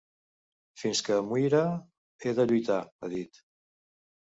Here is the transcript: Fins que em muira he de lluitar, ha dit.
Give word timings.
Fins 0.83 1.01
que 1.07 1.17
em 1.23 1.27
muira 1.33 1.61
he 2.25 2.35
de 2.41 2.49
lluitar, 2.55 2.81
ha 2.91 3.13
dit. 3.17 3.45